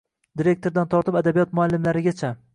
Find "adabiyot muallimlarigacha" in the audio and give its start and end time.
1.23-2.35